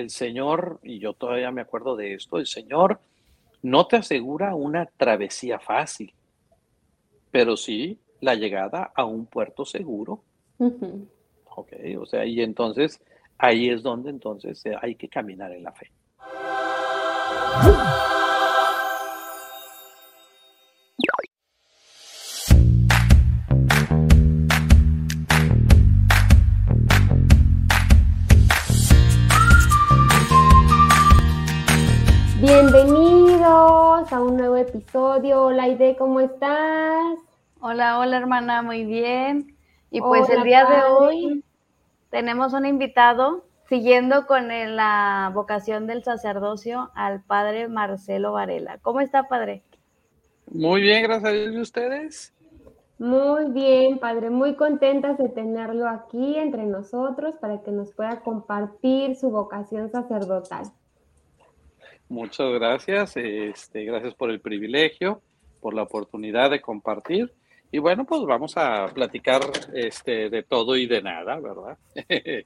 [0.00, 3.00] el Señor, y yo todavía me acuerdo de esto, el Señor
[3.62, 6.12] no te asegura una travesía fácil,
[7.30, 10.22] pero sí la llegada a un puerto seguro.
[11.56, 13.00] Ok, o sea, y entonces
[13.38, 15.90] ahí es donde entonces eh, hay que caminar en la fe.
[35.16, 35.44] Episodio.
[35.44, 37.18] Hola Aide, ¿cómo estás?
[37.60, 39.56] Hola, hola hermana, muy bien.
[39.90, 41.44] Y pues el día de hoy
[42.10, 48.78] tenemos un invitado siguiendo con la vocación del sacerdocio al padre Marcelo Varela.
[48.82, 49.62] ¿Cómo está, padre?
[50.52, 51.54] Muy bien, gracias a Dios.
[51.54, 52.34] ¿Y ustedes?
[52.98, 54.28] Muy bien, padre.
[54.28, 60.66] Muy contentas de tenerlo aquí entre nosotros para que nos pueda compartir su vocación sacerdotal.
[62.08, 63.16] Muchas gracias.
[63.16, 65.20] Este, gracias por el privilegio,
[65.60, 67.32] por la oportunidad de compartir.
[67.72, 69.40] Y bueno, pues vamos a platicar
[69.74, 71.76] este, de todo y de nada, ¿verdad?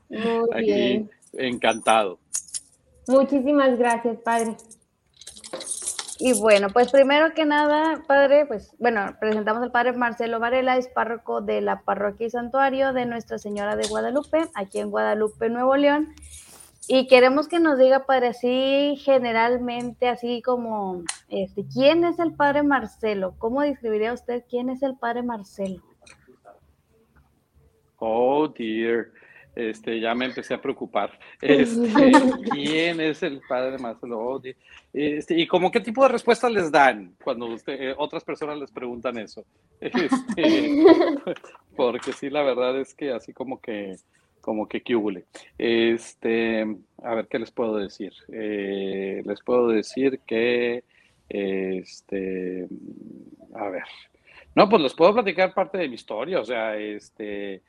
[0.08, 1.10] Muy Aquí, bien.
[1.34, 2.18] Encantado.
[3.06, 4.56] Muchísimas gracias, padre.
[6.22, 10.86] Y bueno, pues primero que nada, padre, pues bueno, presentamos al padre Marcelo Varela, es
[10.88, 15.76] párroco de la parroquia y santuario de Nuestra Señora de Guadalupe, aquí en Guadalupe, Nuevo
[15.76, 16.14] León.
[16.88, 22.62] Y queremos que nos diga, padre, así generalmente, así como, este, ¿quién es el padre
[22.62, 23.34] Marcelo?
[23.38, 25.82] ¿Cómo describiría usted quién es el padre Marcelo?
[27.98, 29.08] Oh, dear.
[29.54, 31.18] Este, ya me empecé a preocupar.
[31.40, 32.12] Este,
[32.50, 34.18] ¿Quién es el padre Marcelo?
[34.18, 34.42] Oh,
[34.92, 38.70] este, ¿Y cómo qué tipo de respuestas les dan cuando usted, eh, otras personas les
[38.70, 39.44] preguntan eso?
[39.80, 40.84] Este,
[41.76, 43.96] porque sí, la verdad es que así como que
[44.40, 45.24] como que cúbule.
[45.58, 46.66] Este,
[47.02, 48.12] a ver, ¿qué les puedo decir?
[48.32, 50.84] Eh, les puedo decir que,
[51.28, 52.66] este,
[53.54, 53.84] a ver,
[54.54, 57.62] no, pues les puedo platicar parte de mi historia, o sea, este,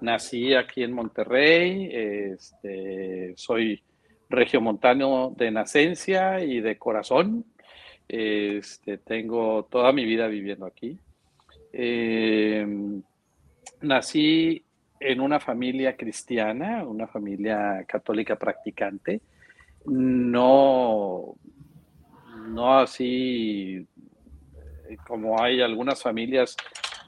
[0.00, 3.82] nací aquí en Monterrey, este, soy
[4.30, 7.44] regiomontano de nacencia y de corazón,
[8.06, 10.98] este, tengo toda mi vida viviendo aquí.
[11.72, 12.66] Eh,
[13.82, 14.64] nací
[15.00, 19.20] en una familia cristiana, una familia católica practicante,
[19.86, 21.34] no,
[22.48, 23.86] no así
[25.06, 26.56] como hay algunas familias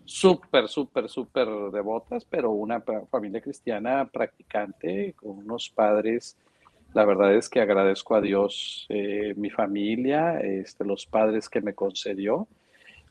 [0.05, 6.37] súper, súper, súper devotas, pero una familia cristiana practicante con unos padres.
[6.93, 11.75] La verdad es que agradezco a Dios eh, mi familia, este, los padres que me
[11.75, 12.49] concedió.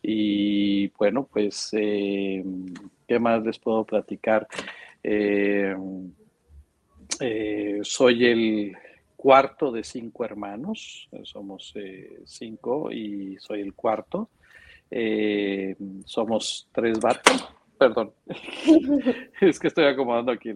[0.01, 2.43] Y bueno, pues eh,
[3.09, 4.47] ¿Qué más les puedo platicar?
[5.01, 5.75] Eh,
[7.19, 8.77] eh, soy el
[9.15, 14.29] cuarto de cinco hermanos, somos eh, cinco y soy el cuarto.
[16.05, 18.13] somos tres vatos, perdón,
[19.41, 20.53] es que estoy acomodando aquí.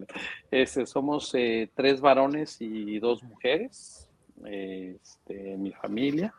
[0.51, 1.31] Este, somos
[1.73, 4.07] tres varones y dos mujeres,
[4.45, 6.31] este, mi familia.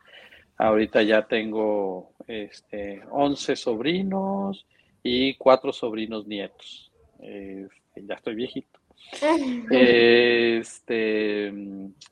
[0.58, 4.64] Ahorita ya tengo este, 11 sobrinos,
[5.04, 6.90] y cuatro sobrinos nietos.
[7.20, 8.80] ya estoy viejito.
[9.70, 11.52] Este,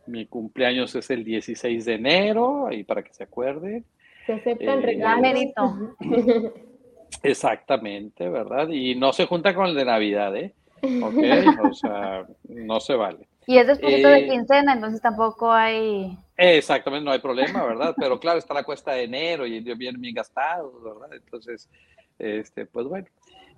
[0.06, 3.84] mi cumpleaños es el 16 de enero, ahí para que se acuerden.
[4.26, 5.97] Se acepta el regalo.
[7.22, 8.69] Exactamente, ¿verdad?
[8.69, 10.54] Y no se junta con el de Navidad, ¿eh?
[10.82, 11.16] Ok,
[11.64, 13.28] o sea, no se vale.
[13.47, 16.16] Y es después de eh, quincena, entonces tampoco hay.
[16.36, 17.94] Exactamente, no hay problema, ¿verdad?
[17.98, 21.12] Pero claro, está la cuesta de enero y vienen bien gastados, ¿verdad?
[21.12, 21.69] Entonces,
[22.22, 23.06] este, pues bueno,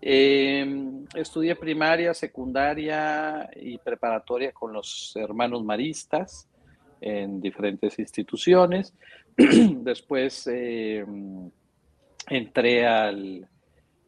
[0.01, 6.49] em, estudié primaria, secundaria y preparatoria con los hermanos maristas
[7.01, 8.95] en diferentes instituciones.
[9.37, 11.51] Después em,
[12.29, 13.49] entré al,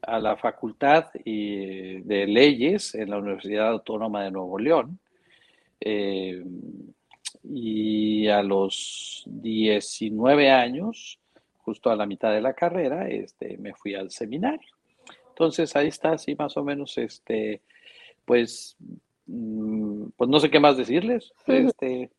[0.03, 4.99] a la facultad de leyes en la Universidad Autónoma de Nuevo León.
[5.81, 6.95] Em,
[7.43, 11.21] y a los 19 años
[11.67, 14.71] justo a la mitad de la carrera, este, me fui al seminario.
[15.31, 17.61] Entonces ahí está, así más o menos, este,
[18.25, 18.77] pues,
[19.27, 21.33] mm, pues no sé qué más decirles.
[21.49, 22.13] Este,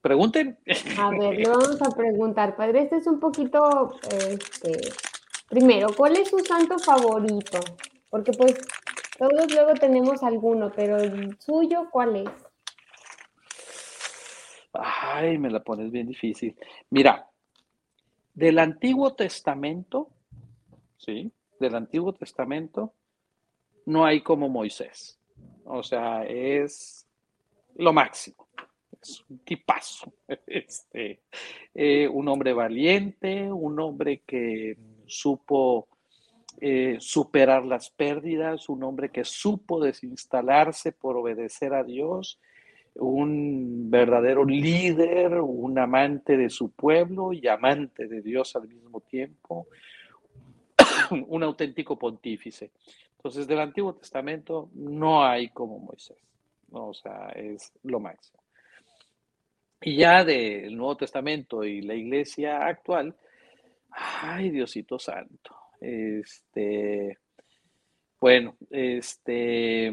[0.00, 0.58] pregunten.
[0.98, 4.72] A ver, le vamos a preguntar, padre, este es un poquito, este,
[5.50, 7.60] primero, ¿cuál es su santo favorito?
[8.08, 8.56] Porque pues
[9.18, 12.30] todos luego tenemos alguno, pero el suyo, ¿cuál es?
[14.72, 16.56] Ay, me la pones bien difícil.
[16.88, 17.28] Mira,
[18.36, 20.10] del Antiguo Testamento,
[20.98, 21.32] ¿sí?
[21.58, 22.92] Del Antiguo Testamento,
[23.86, 25.18] no hay como Moisés.
[25.64, 27.08] O sea, es
[27.76, 28.46] lo máximo.
[29.02, 30.12] es un tipazo.
[30.46, 31.22] Este,
[31.74, 35.88] eh, un hombre valiente, un hombre que supo
[36.60, 42.38] eh, superar las pérdidas, un hombre que supo desinstalarse por obedecer a Dios,
[42.98, 49.68] un verdadero líder, un amante de su pueblo y amante de Dios al mismo tiempo,
[51.28, 52.70] un auténtico pontífice.
[53.16, 56.18] Entonces, del Antiguo Testamento no hay como Moisés,
[56.70, 58.40] o sea, es lo máximo.
[59.80, 63.14] Y ya del Nuevo Testamento y la iglesia actual,
[63.90, 67.18] ay, Diosito Santo, este,
[68.20, 69.92] bueno, este,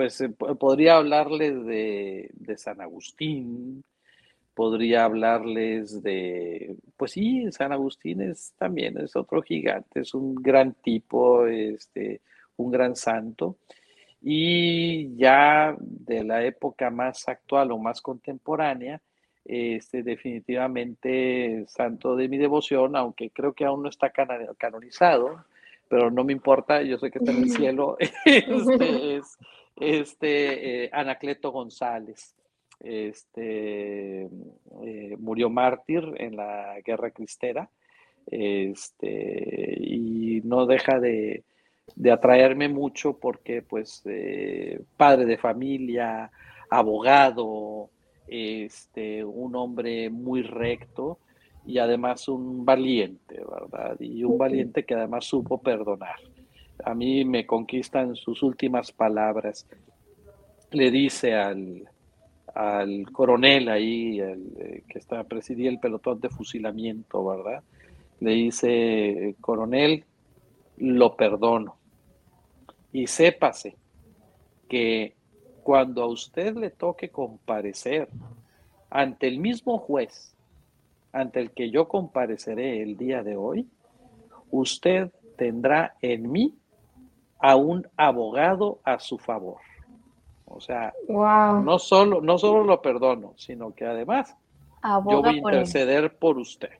[0.00, 3.84] pues eh, podría hablarles de, de, San Agustín,
[4.54, 10.72] podría hablarles de, pues sí, San Agustín es también es otro gigante, es un gran
[10.72, 12.22] tipo, este,
[12.56, 13.58] un gran santo.
[14.22, 19.02] Y ya de la época más actual o más contemporánea,
[19.44, 24.10] este, definitivamente santo de mi devoción, aunque creo que aún no está
[24.56, 25.44] canonizado,
[25.90, 29.36] pero no me importa, yo sé que está en el cielo, este, es
[29.76, 32.34] este, eh, Anacleto González.
[32.80, 37.68] Este, eh, murió mártir en la guerra cristera
[38.26, 41.44] este, y no deja de,
[41.94, 46.30] de atraerme mucho porque pues eh, padre de familia,
[46.70, 47.90] abogado,
[48.26, 51.18] este, un hombre muy recto
[51.66, 53.96] y además un valiente, ¿verdad?
[54.00, 56.18] Y un valiente que además supo perdonar.
[56.84, 59.66] A mí me conquistan sus últimas palabras.
[60.70, 61.88] Le dice al,
[62.54, 67.62] al coronel ahí, eh, que está, presidía el pelotón de fusilamiento, ¿verdad?
[68.20, 70.04] Le dice, coronel,
[70.78, 71.76] lo perdono.
[72.92, 73.76] Y sépase
[74.68, 75.14] que
[75.62, 78.08] cuando a usted le toque comparecer
[78.90, 80.34] ante el mismo juez
[81.12, 83.68] ante el que yo compareceré el día de hoy,
[84.50, 86.54] usted tendrá en mí
[87.40, 89.58] a un abogado a su favor.
[90.46, 94.36] O sea, no, solo, no solo lo perdono, sino que además
[94.82, 96.70] yo voy a interceder por, usted.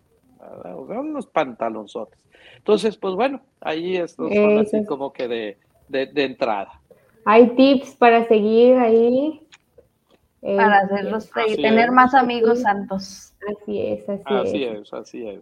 [0.88, 2.18] unos pantalonzotes.
[2.56, 5.58] Entonces, pues bueno, ahí es así como que de,
[5.88, 6.80] de entrada.
[7.24, 9.46] Hay tips para seguir ahí.
[10.40, 13.34] Para este, hacerlos, tener más amigos santos.
[13.46, 14.92] Así es, así, así es.
[14.92, 15.40] Así es,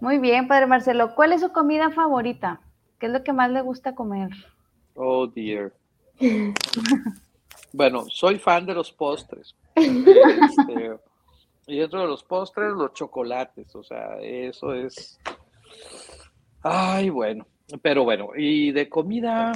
[0.00, 1.14] Muy bien, Padre Marcelo.
[1.14, 2.60] ¿Cuál es su comida favorita?
[3.00, 4.28] ¿Qué es lo que más le gusta comer?
[4.94, 5.72] Oh, dear.
[7.72, 9.56] bueno, soy fan de los postres.
[9.74, 10.98] Este,
[11.66, 13.74] y dentro de los postres, los chocolates.
[13.74, 15.18] O sea, eso es...
[16.62, 17.46] Ay, bueno.
[17.80, 19.52] Pero bueno, y de comida,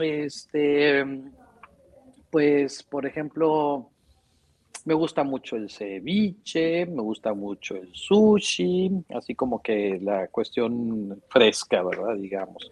[0.00, 1.06] este,
[2.30, 3.91] pues, por ejemplo,
[4.84, 11.22] me gusta mucho el ceviche, me gusta mucho el sushi, así como que la cuestión
[11.28, 12.16] fresca, ¿verdad?
[12.16, 12.70] Digamos.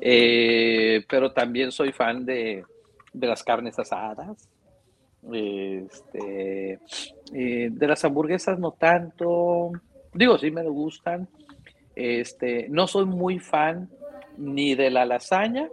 [0.00, 2.64] Eh, pero también soy fan de,
[3.12, 4.48] las carnes asadas.
[5.32, 6.78] Este,
[7.34, 9.72] eh, de las hamburguesas no tanto.
[10.12, 11.28] Digo, sí me gustan.
[11.94, 13.88] Este, no soy muy fan
[14.36, 15.68] ni de la lasaña.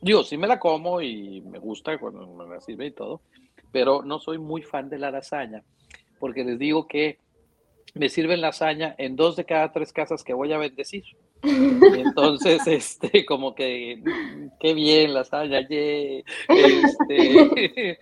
[0.00, 3.22] Digo, sí me la como y me gusta cuando me la sirve y todo,
[3.72, 5.62] pero no soy muy fan de la lasaña,
[6.18, 7.18] porque les digo que
[7.94, 11.04] me sirven lasaña en dos de cada tres casas que voy a bendecir.
[11.42, 14.02] Entonces, este, como que,
[14.60, 16.24] qué bien lasaña, este,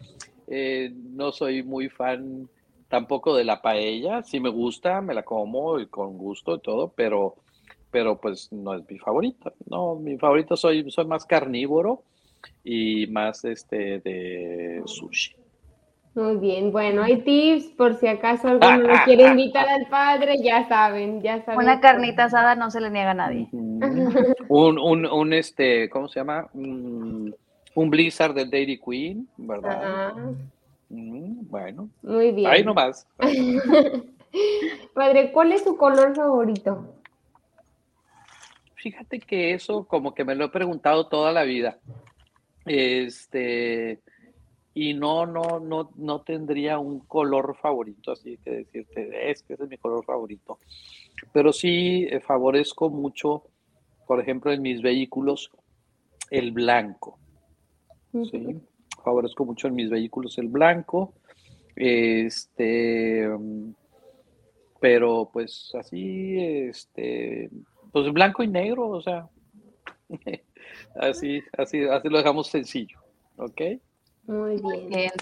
[0.46, 2.48] eh, no soy muy fan
[2.88, 6.92] tampoco de la paella, sí me gusta, me la como y con gusto y todo,
[6.94, 7.36] pero
[7.94, 9.54] pero pues no es mi favorito.
[9.70, 12.02] No, mi favorito soy, soy más carnívoro
[12.64, 15.36] y más este de sushi.
[16.14, 20.68] Muy bien, bueno, hay tips por si acaso alguno lo quiere invitar al padre, ya
[20.68, 21.60] saben, ya saben.
[21.60, 23.48] Una carnita asada no se le niega a nadie.
[23.52, 26.48] un, un, un, este, ¿cómo se llama?
[26.54, 27.34] Un,
[27.74, 30.14] blizzard del Dairy Queen, ¿verdad?
[30.88, 31.88] Mm, bueno.
[32.02, 32.50] Muy bien.
[32.50, 33.08] Ahí nomás.
[34.94, 36.94] padre, ¿cuál es su color favorito?
[38.76, 41.78] Fíjate que eso como que me lo he preguntado toda la vida.
[42.66, 44.00] Este,
[44.74, 49.62] y no, no, no, no tendría un color favorito, así que decirte, es que ese
[49.62, 50.58] es mi color favorito.
[51.32, 53.44] Pero sí eh, favorezco mucho,
[54.06, 55.52] por ejemplo, en mis vehículos,
[56.30, 57.18] el blanco.
[58.12, 58.60] ¿sí?
[59.04, 61.14] Favorezco mucho en mis vehículos el blanco.
[61.76, 63.28] Este,
[64.80, 67.48] pero pues así, este,
[67.92, 69.28] pues blanco y negro, o sea,
[70.96, 72.98] así, así, así lo dejamos sencillo,
[73.36, 73.60] ¿ok?
[74.26, 75.12] Muy bien.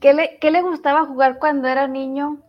[0.00, 2.42] ¿Qué le, ¿Qué le gustaba jugar cuando era niño?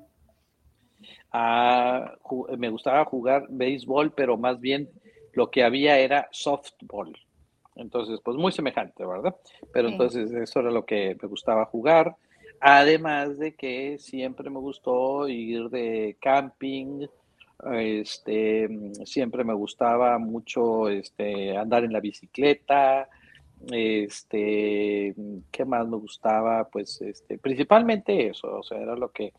[1.31, 2.13] Ah,
[2.57, 4.89] me gustaba jugar béisbol, pero más bien
[5.33, 7.13] lo que había era softball.
[7.75, 9.35] Entonces, pues muy semejante, ¿verdad?
[9.74, 12.15] Pero entonces eso era lo que me gustaba jugar.
[12.62, 17.05] Además de que siempre me gustó ir de camping,
[17.74, 18.69] este,
[19.05, 23.09] siempre me gustaba mucho este, andar en la bicicleta,
[23.71, 25.15] este,
[25.51, 26.67] ¿qué más me gustaba?
[26.69, 29.33] Pues este, principalmente eso, o sea, era lo que...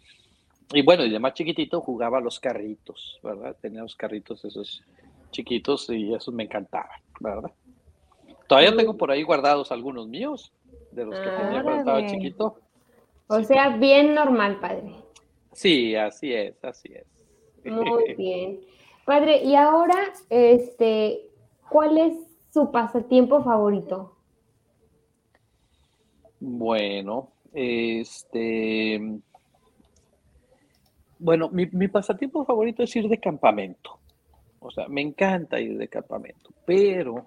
[0.72, 3.56] Y bueno, y de más chiquitito jugaba los carritos, ¿verdad?
[3.60, 4.82] Tenía los carritos esos
[5.30, 7.52] chiquitos y esos me encantaban, ¿verdad?
[8.48, 10.52] Todavía tengo por ahí guardados algunos míos,
[10.90, 12.58] de los que tenía cuando estaba chiquito.
[13.28, 14.94] O sea, bien normal, padre.
[15.52, 17.06] Sí, así es, así es.
[17.64, 18.60] Muy bien.
[19.04, 21.28] Padre, y ahora, este,
[21.68, 22.25] ¿cuál es
[22.56, 24.16] su pasatiempo favorito?
[26.40, 28.98] Bueno, este,
[31.18, 33.98] bueno, mi, mi, pasatiempo favorito es ir de campamento.
[34.58, 37.26] O sea, me encanta ir de campamento, pero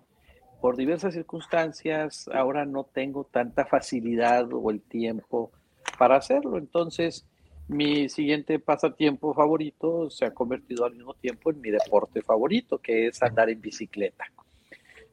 [0.61, 5.51] por diversas circunstancias ahora no tengo tanta facilidad o el tiempo
[5.99, 6.57] para hacerlo.
[6.57, 7.23] Entonces,
[7.67, 13.05] mi siguiente pasatiempo favorito se ha convertido al mismo tiempo en mi deporte favorito, que
[13.05, 14.25] es andar en bicicleta.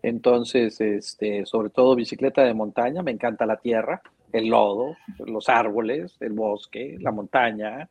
[0.06, 4.00] Entonces, este, sobre todo bicicleta de montaña, me encanta la tierra,
[4.32, 7.88] el lodo, los árboles, el bosque, la montaña,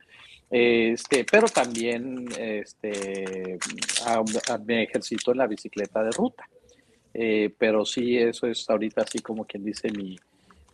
[0.49, 3.59] este, pero también este,
[4.65, 6.47] me ejercito en la bicicleta de ruta.
[7.13, 10.17] Eh, pero sí, eso es ahorita así como quien dice mi,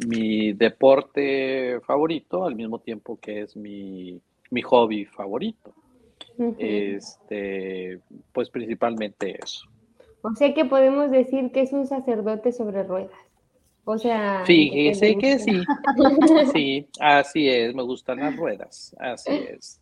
[0.06, 4.22] mi deporte favorito, al mismo tiempo que es mi,
[4.52, 5.74] mi hobby favorito.
[6.60, 8.00] Este,
[8.32, 9.72] pues principalmente eso.
[10.24, 13.20] O sea que podemos decir que es un sacerdote sobre ruedas.
[13.86, 14.44] O sea.
[14.46, 15.64] Fíjese que sí.
[16.54, 18.96] Sí, así es, me gustan las ruedas.
[19.00, 19.82] Así es.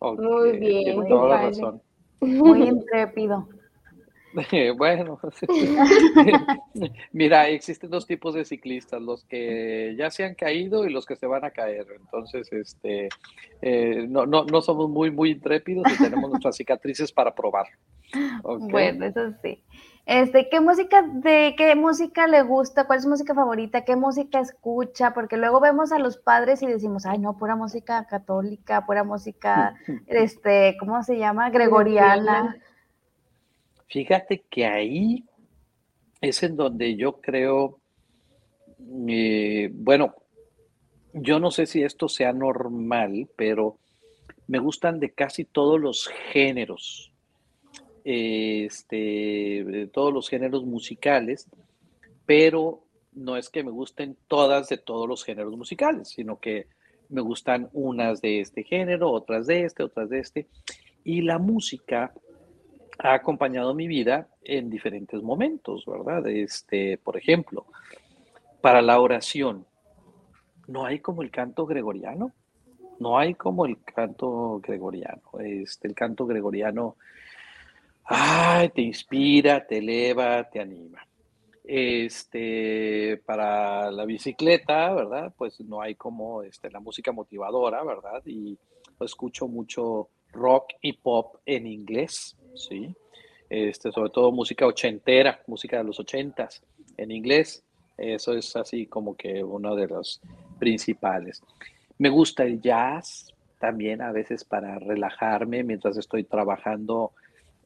[0.00, 0.84] Muy bien.
[0.84, 1.82] Tiene toda la razón.
[2.20, 3.48] Muy intrépido.
[4.76, 5.18] bueno,
[7.12, 11.16] mira, existen dos tipos de ciclistas, los que ya se han caído y los que
[11.16, 11.86] se van a caer.
[11.98, 13.08] Entonces, este,
[13.62, 17.66] eh, no, no, no, somos muy, muy intrépidos y tenemos nuestras cicatrices para probar.
[18.42, 19.62] Bueno, eso sí.
[20.06, 22.86] Este, ¿qué música, de qué música le gusta?
[22.86, 23.82] ¿Cuál es su música favorita?
[23.82, 25.12] ¿Qué música escucha?
[25.12, 29.74] Porque luego vemos a los padres y decimos, ay, no, pura música católica, pura música,
[30.06, 31.50] este, ¿cómo se llama?
[31.50, 32.56] Gregoriana.
[33.88, 35.24] Fíjate que ahí
[36.20, 37.80] es en donde yo creo,
[39.08, 40.14] eh, bueno,
[41.12, 43.78] yo no sé si esto sea normal, pero
[44.46, 47.12] me gustan de casi todos los géneros
[48.10, 51.46] este, todos los géneros musicales,
[52.24, 56.68] pero no es que me gusten todas de todos los géneros musicales, sino que
[57.10, 60.46] me gustan unas de este género, otras de este, otras de este.
[61.04, 62.14] Y la música
[62.98, 66.26] ha acompañado mi vida en diferentes momentos, ¿verdad?
[66.26, 67.66] Este, por ejemplo,
[68.60, 69.66] para la oración,
[70.66, 72.32] no hay como el canto gregoriano,
[72.98, 75.22] no hay como el canto gregoriano.
[75.38, 76.96] Este, el canto gregoriano
[78.08, 81.06] ay, te inspira, te eleva, te anima.
[81.62, 85.34] Este, para la bicicleta, ¿verdad?
[85.36, 88.22] Pues no hay como este, la música motivadora, ¿verdad?
[88.24, 88.58] Y
[89.00, 92.94] escucho mucho rock y pop en inglés, ¿sí?
[93.48, 96.62] Este, sobre todo música ochentera, música de los ochentas
[96.96, 97.64] en inglés.
[97.96, 100.20] Eso es así como que uno de los
[100.58, 101.42] principales.
[101.98, 107.12] Me gusta el jazz también a veces para relajarme mientras estoy trabajando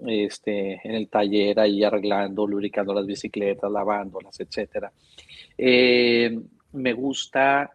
[0.06, 4.90] este, en el taller ahí arreglando, lubricando las bicicletas, lavándolas, etcétera.
[5.58, 6.40] Eh,
[6.72, 7.70] me gusta,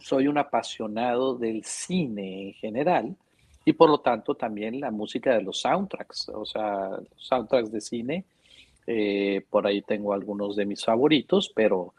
[0.00, 3.16] soy un apasionado del cine en general
[3.64, 7.80] y por lo tanto también la música de los soundtracks, o sea, los soundtracks de
[7.80, 8.24] cine.
[8.86, 11.94] Eh, por ahí tengo algunos de mis favoritos, pero,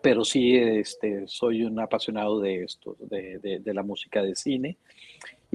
[0.00, 4.78] pero sí este, soy un apasionado de esto, de, de la música de cine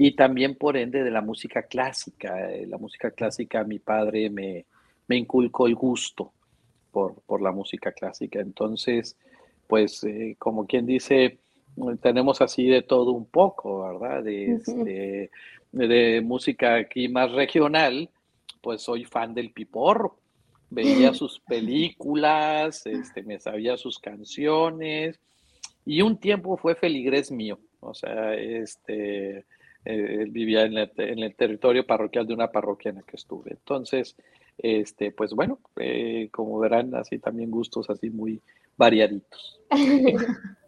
[0.02, 2.50] y también por ende de la música clásica.
[2.50, 4.64] Eh, la música clásica, mi padre me,
[5.06, 6.32] me inculcó el gusto
[6.90, 8.40] por, por, la música clásica.
[8.40, 9.14] Entonces,
[9.66, 11.36] pues eh, como quien dice,
[12.00, 14.22] tenemos así de todo un poco, ¿verdad?
[14.22, 15.30] De, este,
[15.72, 18.10] de, música aquí más regional,
[18.60, 20.16] pues soy fan del piporro.
[20.70, 25.20] Veía sus películas, este, me sabía sus canciones
[25.84, 27.58] y un tiempo fue feligrés mío.
[27.80, 29.46] O sea, este,
[29.84, 33.52] eh, vivía en el, territorio parroquial de una parroquia en la que estuve.
[33.52, 34.16] Entonces,
[34.58, 38.42] este, pues bueno, eh, como verán, así también gustos así muy
[38.76, 39.60] variaditos.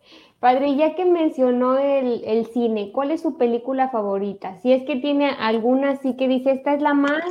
[0.43, 4.61] Padre, ya que mencionó el, el, cine, ¿cuál es su película favorita?
[4.61, 7.23] Si es que tiene alguna así que dice, esta es la más,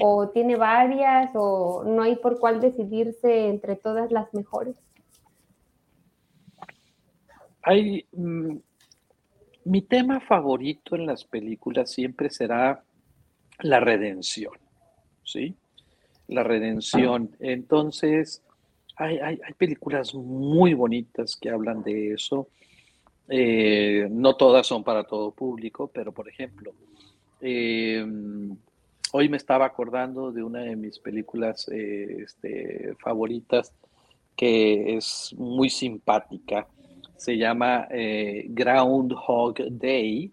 [0.00, 4.76] o tiene varias, o no hay por cuál decidirse entre todas las mejores.
[7.60, 8.56] Hay, mm,
[9.66, 12.82] mi tema favorito en las películas siempre será
[13.58, 14.54] la redención,
[15.22, 15.54] ¿sí?
[16.28, 17.36] La redención.
[17.40, 18.42] Entonces,
[18.96, 22.48] hay, hay, películas muy bonitas que hablan de eso.
[23.28, 26.72] Eh, no todas son para todo público, pero por ejemplo,
[27.40, 28.04] eh,
[29.12, 33.72] hoy me estaba acordando de una de mis películas eh, este, favoritas
[34.36, 36.66] que es muy simpática.
[37.16, 37.88] Se llama
[38.48, 40.30] Groundhog Day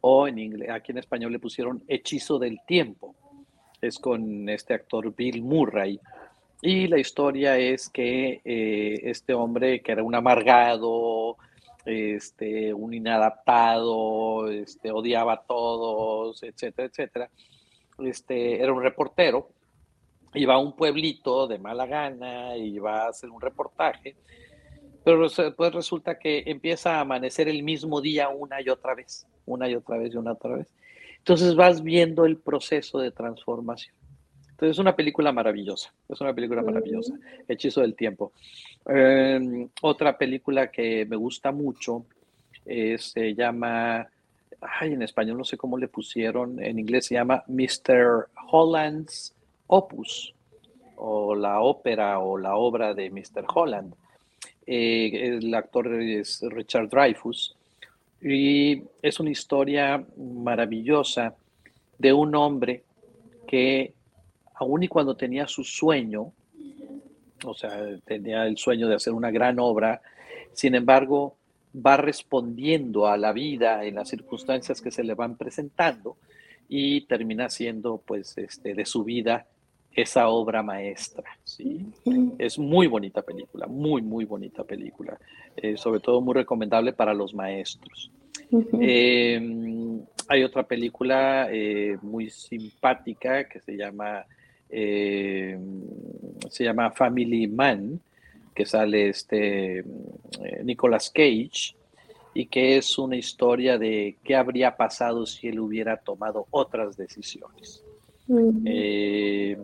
[0.00, 3.14] o en inglés, aquí en español le pusieron Hechizo del Tiempo.
[3.80, 5.98] Es con este actor Bill Murray.
[6.66, 11.36] Y la historia es que eh, este hombre, que era un amargado,
[11.84, 17.30] este, un inadaptado, este, odiaba a todos, etcétera, etcétera,
[17.98, 19.50] este, era un reportero,
[20.32, 24.16] iba a un pueblito de mala gana, y iba a hacer un reportaje,
[25.04, 29.68] pero pues resulta que empieza a amanecer el mismo día una y otra vez, una
[29.68, 30.72] y otra vez y una otra vez.
[31.18, 33.94] Entonces vas viendo el proceso de transformación.
[34.64, 37.12] Entonces es una película maravillosa, es una película maravillosa,
[37.46, 38.32] Hechizo del Tiempo.
[38.86, 42.06] Em, otra película que me gusta mucho
[42.64, 44.08] se llama,
[44.62, 48.28] ay, en español no sé cómo le pusieron, en inglés se llama Mr.
[48.50, 49.34] Holland's
[49.66, 50.34] Opus,
[50.96, 53.44] o la ópera o la obra de Mr.
[53.54, 53.94] Holland.
[54.66, 57.54] Eh, el actor es Richard Dreyfus
[58.22, 61.34] y es una historia maravillosa
[61.98, 62.82] de un hombre
[63.46, 63.92] que
[64.54, 66.32] aun y cuando tenía su sueño,
[67.44, 70.00] o sea, tenía el sueño de hacer una gran obra,
[70.52, 71.36] sin embargo,
[71.74, 76.16] va respondiendo a la vida en las circunstancias que se le van presentando
[76.68, 79.46] y termina siendo, pues, este, de su vida
[79.94, 81.24] esa obra maestra.
[81.44, 81.86] ¿sí?
[82.38, 85.18] Es muy bonita película, muy, muy bonita película,
[85.56, 88.10] eh, sobre todo muy recomendable para los maestros.
[88.80, 94.24] Em, hay otra película eh, muy simpática que se llama
[94.76, 95.58] eh,
[96.50, 98.00] se llama Family Man,
[98.54, 99.84] que sale este eh,
[100.64, 101.76] Nicolas Cage,
[102.34, 107.84] y que es una historia de qué habría pasado si él hubiera tomado otras decisiones.
[108.64, 109.56] Eh,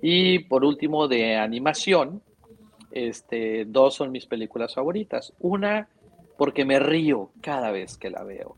[0.00, 2.22] y por último, de animación,
[2.92, 5.32] este, dos son mis películas favoritas.
[5.40, 5.88] Una,
[6.38, 8.56] porque me río cada vez que la veo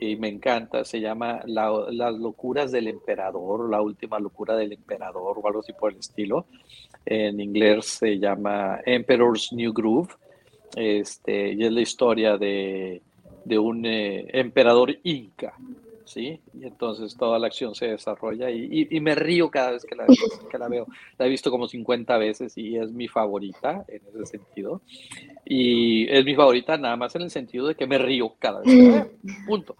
[0.00, 5.46] y me encanta, se llama Las locuras del emperador, la última locura del emperador o
[5.46, 6.46] algo así por el estilo.
[7.04, 10.08] En inglés se llama Emperor's New Groove,
[10.74, 13.02] este, y es la historia de,
[13.44, 15.54] de un eh, emperador inca
[16.10, 16.40] ¿sí?
[16.52, 20.86] Y entonces toda la acción se desarrolla y, me río cada vez que la, veo.
[21.16, 24.82] La he visto como 50 veces y es mi favorita en ese sentido.
[25.44, 28.74] Y es mi favorita nada más en el sentido de que me río cada vez
[28.74, 29.10] que la veo.
[29.46, 29.76] Punto.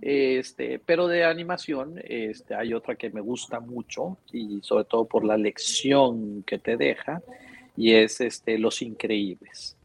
[0.00, 5.24] Este, pero de animación este, hay otra que me gusta mucho y sobre todo por
[5.24, 7.22] la lección que te deja
[7.76, 9.76] y es este, Los Increíbles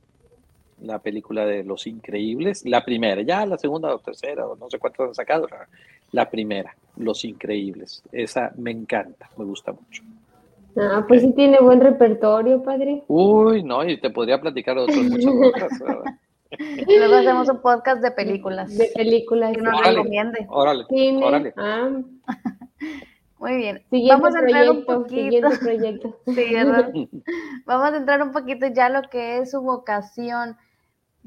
[0.82, 4.80] la película de Los Increíbles, la primera, ya la segunda o tercera, o no sé
[4.80, 5.48] cuántas han sacado,
[6.12, 8.04] la, primera, Los Increíbles.
[8.12, 10.04] Esa me encanta, me gusta mucho.
[10.80, 13.04] Ah, pues sí tiene buen repertorio, padre.
[13.08, 15.72] Uy, no, y te podría platicar de otras muchas otras.
[16.88, 18.78] Luego hacemos un podcast de películas.
[18.78, 19.54] De películas.
[19.56, 20.46] Que nos recomiende.
[20.50, 20.86] Órale,
[21.22, 21.54] órale.
[21.58, 21.90] Ah.
[23.40, 23.84] Muy bien.
[23.92, 25.50] Vamos a entrar un poquito.
[25.62, 26.20] Proyecto.
[26.26, 26.56] Sí,
[27.66, 30.58] Vamos a entrar un poquito ya lo que es su vocación.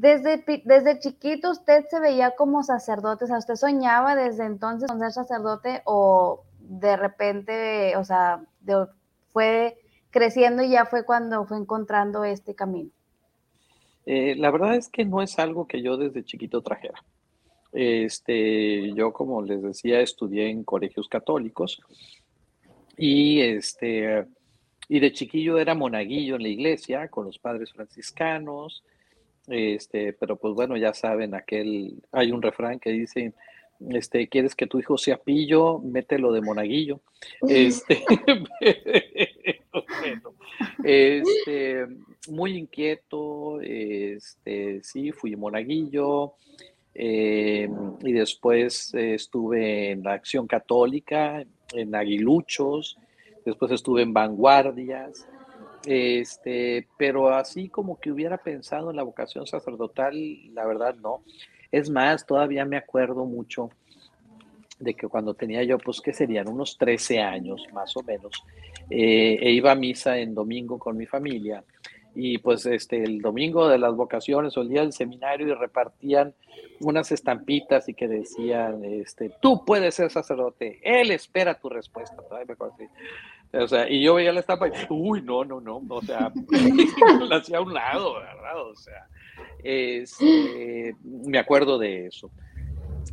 [0.01, 4.99] Desde, desde chiquito usted se veía como sacerdote, o sea, usted soñaba desde entonces con
[4.99, 8.43] ser sacerdote o de repente, o sea,
[9.35, 9.77] fue
[10.09, 12.89] creciendo y ya fue cuando fue encontrando este camino.
[14.07, 17.05] Eh, la verdad es que no es algo que yo desde chiquito trajera.
[17.71, 21.79] Este, yo, como les decía, estudié en colegios católicos
[22.97, 24.27] y este,
[24.89, 28.83] y de chiquillo era monaguillo en la iglesia con los padres franciscanos.
[29.49, 33.33] Este, pero pues bueno, ya saben, aquel, hay un refrán que dice,
[33.89, 35.79] este, ¿quieres que tu hijo sea pillo?
[35.79, 37.01] Mételo de monaguillo.
[37.49, 38.03] Este,
[40.85, 41.87] este,
[42.29, 46.35] muy inquieto, este, sí, fui monaguillo,
[46.95, 47.69] eh,
[48.03, 52.99] y después estuve en la Acción Católica, en Aguiluchos,
[53.45, 55.27] después estuve en Vanguardias,
[55.87, 60.15] Este, pero así como que hubiera pensado en la vocación sacerdotal,
[60.55, 61.23] la verdad no.
[61.73, 63.71] Es más, todavía me acuerdo mucho
[64.79, 66.49] de que cuando tenía yo, pues, ¿qué serían?
[66.49, 68.33] Unos 13 años, más o menos,
[68.89, 71.63] eh, e iba a misa en domingo con mi familia.
[72.15, 76.35] Y pues este, el domingo de las vocaciones o el día del seminario y repartían
[76.81, 82.17] unas estampitas y que decían, este, tú puedes ser sacerdote, él espera tu respuesta.
[83.53, 86.33] O sea, y yo veía la estampa y, uy, no, no, no, o sea,
[87.29, 88.63] la hacía a un lado, ¿verdad?
[88.63, 89.09] O sea,
[89.63, 92.31] este, me acuerdo de eso.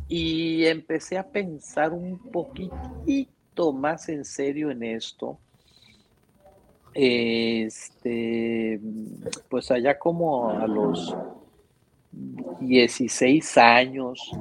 [0.06, 5.38] Y empecé a pensar un poquitito más en serio en esto.
[6.94, 8.80] Este,
[9.48, 11.14] pues allá como a los
[12.60, 14.32] 16 años,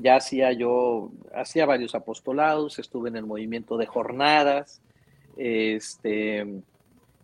[0.00, 4.80] ya hacía yo, hacía varios apostolados, estuve en el movimiento de jornadas,
[5.36, 6.46] este,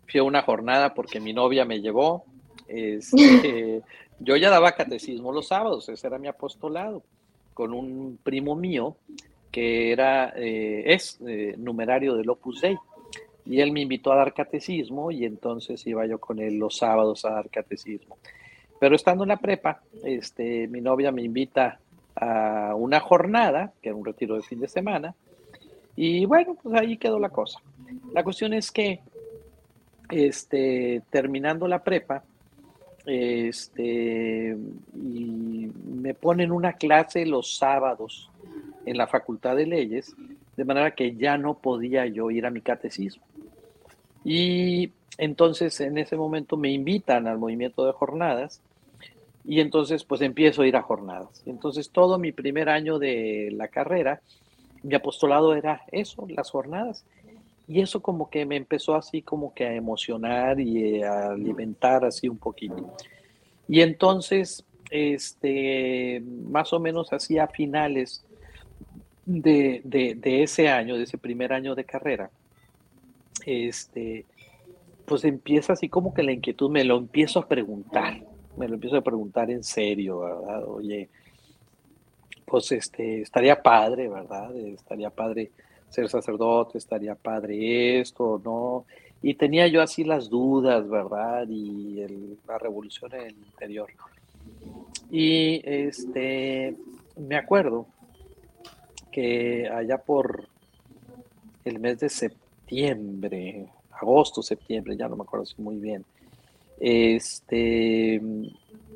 [0.07, 2.25] fui a una jornada porque mi novia me llevó,
[2.67, 3.81] este,
[4.19, 7.03] yo ya daba catecismo los sábados, ese era mi apostolado
[7.53, 8.95] con un primo mío
[9.51, 12.77] que era, eh, es eh, numerario del Opus Dei.
[13.49, 17.25] Y él me invitó a dar catecismo y entonces iba yo con él los sábados
[17.25, 18.17] a dar catecismo.
[18.79, 21.79] Pero estando en la prepa, este, mi novia me invita
[22.15, 25.15] a una jornada, que era un retiro de fin de semana,
[25.95, 27.59] y bueno, pues ahí quedó la cosa.
[28.13, 28.99] La cuestión es que,
[30.09, 32.23] este, terminando la prepa,
[33.05, 34.55] este,
[34.93, 38.29] me ponen una clase los sábados
[38.85, 40.15] en la Facultad de Leyes,
[40.55, 43.23] de manera que ya no podía yo ir a mi catecismo.
[44.23, 48.61] Y entonces en ese momento me invitan al movimiento de jornadas
[49.45, 51.43] y entonces pues empiezo a ir a jornadas.
[51.45, 54.21] Entonces todo mi primer año de la carrera,
[54.83, 57.05] mi apostolado era eso, las jornadas.
[57.67, 62.27] Y eso como que me empezó así como que a emocionar y a alimentar así
[62.27, 62.95] un poquito.
[63.67, 68.23] Y entonces, este, más o menos así a finales
[69.27, 72.31] de, ese año, de ese primer año de carrera,
[73.45, 74.25] este,
[75.05, 78.21] pues empieza así como que la inquietud, me lo empiezo a preguntar,
[78.57, 80.63] me lo empiezo a preguntar en serio, ¿verdad?
[80.67, 81.09] Oye,
[82.45, 84.55] pues este, estaría padre, ¿verdad?
[84.55, 85.51] Estaría padre
[85.89, 88.85] ser sacerdote, estaría padre esto, ¿no?
[89.21, 91.47] Y tenía yo así las dudas, ¿verdad?
[91.49, 92.05] Y
[92.47, 93.89] la revolución en el interior.
[95.11, 96.75] Y este,
[97.17, 97.85] me acuerdo
[99.11, 100.47] que allá por
[101.65, 102.48] el mes de septiembre,
[103.91, 106.05] agosto, septiembre, ya no me acuerdo muy bien,
[106.79, 108.21] este,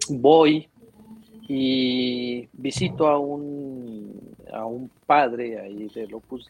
[0.10, 0.68] voy
[1.48, 6.48] y visito a un, a un padre ahí del Opus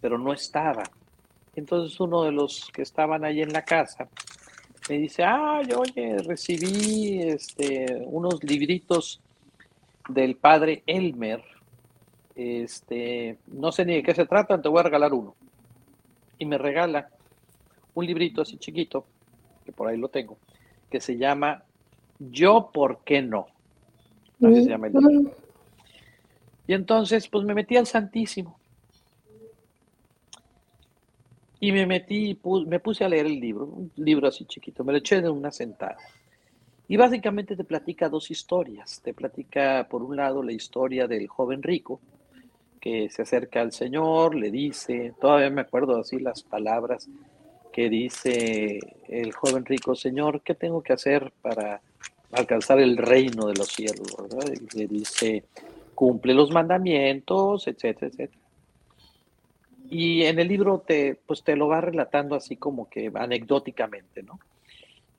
[0.00, 0.84] pero no estaba.
[1.54, 4.08] Entonces uno de los que estaban ahí en la casa
[4.88, 9.20] me dice, ay, oye, recibí este, unos libritos
[10.08, 11.42] del padre Elmer,
[12.34, 15.34] este, no sé ni de qué se trata, te voy a regalar uno.
[16.38, 17.08] Y me regala
[17.94, 19.04] un librito así chiquito,
[19.64, 20.38] que por ahí lo tengo,
[20.90, 21.64] que se llama
[22.18, 23.46] Yo, ¿por qué no?
[24.42, 25.34] Así se llama el libro.
[26.66, 28.58] Y entonces, pues me metí al Santísimo.
[31.60, 34.98] Y me metí, me puse a leer el libro, un libro así chiquito, me lo
[34.98, 35.96] eché de una sentada.
[36.86, 39.00] Y básicamente te platica dos historias.
[39.02, 42.00] Te platica, por un lado, la historia del joven rico,
[42.78, 47.08] que se acerca al Señor, le dice, todavía me acuerdo así las palabras
[47.72, 51.80] que dice el joven rico, Señor, ¿qué tengo que hacer para
[52.32, 54.16] alcanzar el reino de los cielos?
[54.72, 55.44] Y le dice,
[55.94, 58.40] cumple los mandamientos, etcétera, etcétera.
[59.90, 64.38] Y en el libro te, pues te lo va relatando así como que anecdóticamente, ¿no?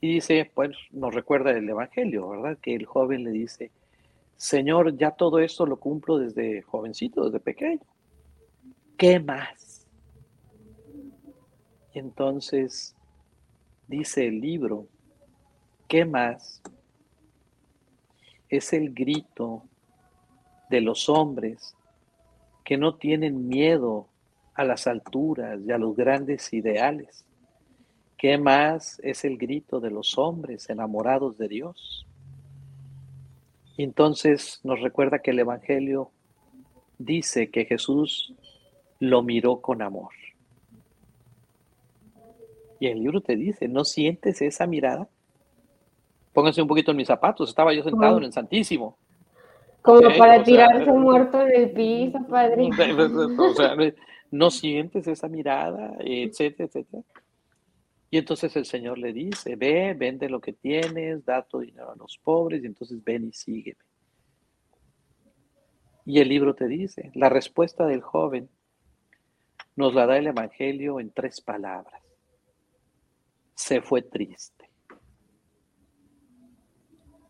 [0.02, 2.58] Y dice, pues nos recuerda el Evangelio, ¿verdad?
[2.62, 3.72] Que el joven le dice,
[4.39, 7.82] Señor, ya todo esto lo cumplo desde jovencito, desde pequeño.
[8.97, 9.86] ¿Qué más?
[11.93, 12.95] Entonces
[13.86, 14.88] dice el libro,
[15.89, 16.62] ¿qué más?
[18.47, 19.63] Es el grito
[20.69, 21.75] de los hombres
[22.63, 24.08] que no tienen miedo
[24.54, 27.25] a las alturas y a los grandes ideales.
[28.17, 32.09] ¿Qué más es el grito de los hombres enamorados de Dios?
[33.84, 36.12] Entonces nos recuerda que el Evangelio
[36.98, 38.34] dice que Jesús
[39.00, 40.10] lo miró con amor.
[42.80, 45.08] Y el libro te dice, ¿no sientes esa mirada?
[46.34, 48.98] Pónganse un poquito en mis zapatos, estaba yo sentado en el Santísimo.
[49.82, 52.70] Como para tirarse muerto en el piso, padre.
[53.38, 53.76] O sea,
[54.32, 57.04] no sientes esa mirada, etcétera, etcétera.
[58.12, 61.95] Y entonces el Señor le dice, ve, vende lo que tienes, da tu dinero a
[61.95, 63.80] los pobres, y entonces ven y sígueme.
[66.06, 68.50] Y el libro te dice, la respuesta del joven
[69.76, 72.02] nos la da el Evangelio en tres palabras.
[73.54, 74.69] Se fue triste.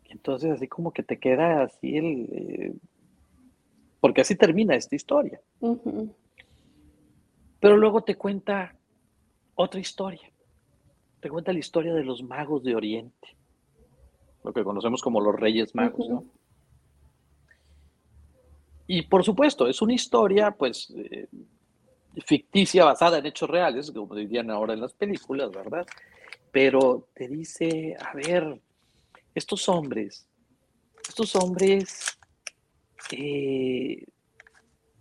[0.05, 2.29] Entonces así como que te queda así el...
[2.31, 2.73] Eh,
[3.99, 5.41] porque así termina esta historia.
[7.59, 8.75] Pero luego te cuenta
[9.55, 10.28] otra historia.
[11.21, 13.35] Te cuenta la historia de los magos de Oriente,
[14.43, 16.25] lo que conocemos como los Reyes Magos, ¿no?
[18.87, 21.27] Y por supuesto, es una historia, pues, eh,
[22.25, 25.85] ficticia basada en hechos reales, como dirían ahora en las películas, ¿verdad?
[26.51, 28.59] Pero te dice, a ver,
[29.35, 30.27] estos hombres,
[31.07, 32.17] estos hombres
[33.11, 34.05] eh,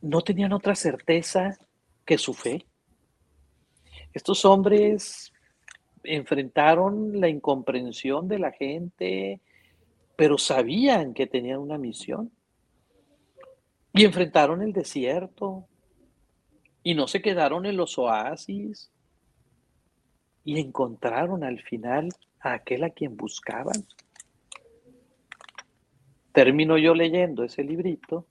[0.03, 1.57] no tenían otra certeza
[2.05, 2.67] que su fe.
[4.13, 5.33] Estos hombres
[6.05, 9.41] enfrentaron la incomprensión de la gente,
[10.17, 12.31] pero sabían que tenían una misión.
[13.93, 15.67] Y enfrentaron el desierto,
[16.83, 18.91] y no se quedaron en los oasis,
[20.45, 22.09] y encontraron al final
[22.41, 23.87] a aquel a quien buscaban.
[26.33, 28.27] Termino yo leyendo ese librito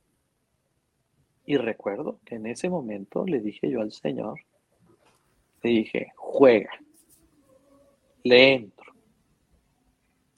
[1.45, 4.41] y recuerdo que en ese momento le dije yo al Señor,
[5.63, 6.71] le dije, juega,
[8.27, 8.93] le entro.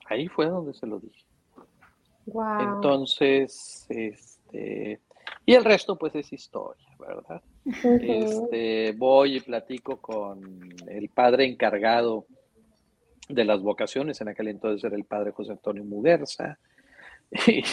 [0.06, 1.26] Ahí fue donde se lo dije.
[2.60, 5.00] Entonces, este,
[5.46, 7.42] y el resto pues es historia, ¿verdad?
[8.02, 10.42] Este, voy y platico con
[10.88, 12.26] el padre encargado
[13.28, 16.58] de las vocaciones, en aquel entonces era el padre José Antonio Muguerza,
[17.48, 17.64] y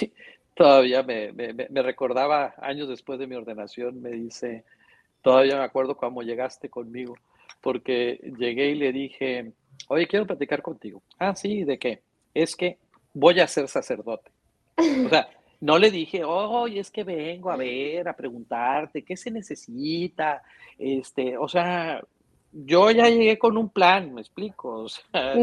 [0.55, 4.65] todavía me, me, recordaba años después de mi ordenación, me dice,
[5.23, 7.15] todavía me acuerdo cuando llegaste conmigo,
[7.63, 9.53] porque llegué y le dije,
[9.89, 11.03] oye, quiero platicar contigo.
[11.19, 12.03] Ah, sí, ¿de qué?
[12.35, 12.79] Es que
[13.15, 14.31] voy a ser sacerdote.
[14.77, 15.29] O sea,
[15.61, 20.43] no le dije, oye, es que vengo a ver, a preguntarte, ¿qué se necesita?
[20.79, 22.03] Este, o sea,
[22.53, 24.85] yo ya llegué con un plan, me explico.
[24.85, 25.35] O sea,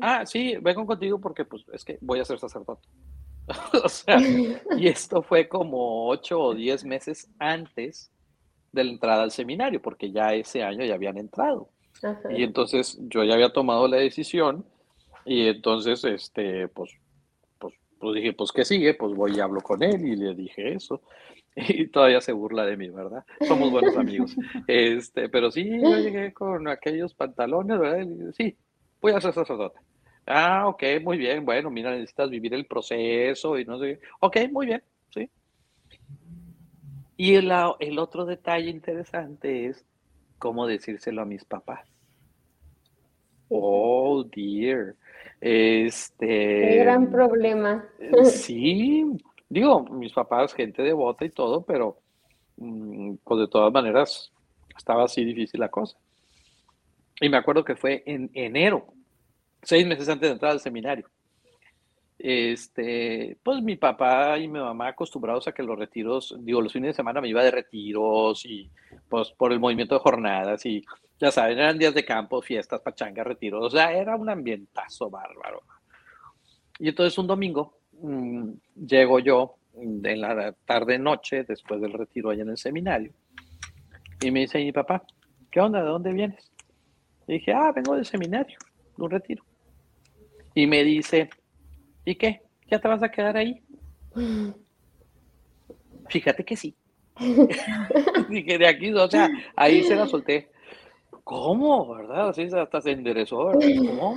[0.00, 2.88] Ah, sí, vengo contigo porque pues es que voy a ser sacerdote.
[3.84, 8.10] o sea, y esto fue como ocho o diez meses antes
[8.72, 11.70] de la entrada al seminario, porque ya ese año ya habían entrado.
[12.30, 14.64] Y entonces yo ya había tomado la decisión
[15.24, 16.92] y entonces, este, pues,
[17.58, 18.94] pues, pues dije, pues, ¿qué sigue?
[18.94, 21.02] Pues voy y hablo con él y le dije eso.
[21.60, 23.24] Y todavía se burla de mí, ¿verdad?
[23.48, 24.36] Somos buenos amigos.
[24.68, 28.06] Este, pero sí, yo llegué con aquellos pantalones, ¿verdad?
[28.06, 28.56] Y sí,
[29.00, 29.80] voy a ser sacerdote.
[30.24, 31.44] Ah, ok, muy bien.
[31.44, 33.98] Bueno, mira, necesitas vivir el proceso y no sé.
[34.20, 34.82] Ok, muy bien,
[35.12, 35.28] sí.
[37.16, 39.84] Y el, el otro detalle interesante es
[40.38, 41.88] cómo decírselo a mis papás.
[43.48, 44.94] Oh, dear.
[45.40, 46.26] Este.
[46.26, 47.88] Qué gran problema.
[47.98, 49.04] Eh, sí,
[49.48, 51.98] digo, mis papás, gente devota y todo, pero
[52.56, 54.32] mm, pues de todas maneras
[54.76, 55.96] estaba así difícil la cosa.
[57.20, 58.86] Y me acuerdo que fue en enero
[59.62, 61.08] seis meses antes de entrar al seminario.
[62.18, 66.88] Este, pues mi papá y mi mamá acostumbrados a que los retiros, digo, los fines
[66.88, 68.68] de semana me iba de retiros y
[69.08, 70.84] pues por el movimiento de jornadas y
[71.20, 75.62] ya saben, eran días de campo, fiestas, pachangas, retiros, o sea, era un ambientazo bárbaro.
[76.80, 78.50] Y entonces un domingo mm,
[78.86, 83.12] llego yo en la tarde noche después del retiro allá en el seminario
[84.20, 85.04] y me dice mi papá,
[85.50, 85.80] ¿qué onda?
[85.80, 86.50] ¿De dónde vienes?
[87.26, 88.58] Y dije, ah, vengo del seminario,
[88.96, 89.44] de un retiro.
[90.54, 91.30] Y me dice,
[92.10, 92.40] ¿y qué?
[92.70, 93.62] ¿Ya te vas a quedar ahí?
[96.08, 96.74] Fíjate que sí.
[98.30, 100.48] Dije, de aquí, o sea, ahí se la solté.
[101.24, 101.94] ¿Cómo?
[101.94, 102.30] ¿Verdad?
[102.30, 104.14] Así hasta se enderezó, ¿Cómo?